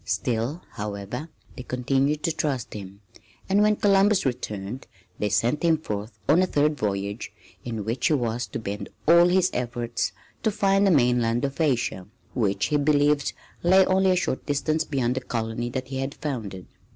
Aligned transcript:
Still, 0.03 0.63
however, 0.71 1.29
they 1.55 1.61
continued 1.61 2.23
to 2.23 2.31
trust 2.31 2.73
him, 2.73 3.01
and 3.47 3.61
when 3.61 3.75
Columbus 3.75 4.25
returned 4.25 4.87
they 5.19 5.29
sent 5.29 5.61
him 5.61 5.77
forth 5.77 6.17
on 6.27 6.41
a 6.41 6.47
third 6.47 6.75
voyage 6.75 7.31
in 7.63 7.85
which 7.85 8.07
he 8.07 8.13
was 8.13 8.47
to 8.47 8.57
bend 8.57 8.89
all 9.07 9.27
his 9.27 9.51
efforts 9.53 10.11
to 10.41 10.49
find 10.49 10.87
the 10.87 10.89
mainland 10.89 11.45
of 11.45 11.61
Asia, 11.61 12.07
which 12.33 12.65
he 12.69 12.77
believed 12.77 13.33
lay 13.61 13.85
only 13.85 14.09
a 14.09 14.15
short 14.15 14.43
distance 14.47 14.85
beyond 14.85 15.13
the 15.13 15.21
colony 15.21 15.69
that 15.69 15.89
he 15.89 15.99
had 15.99 16.15
founded. 16.15 16.65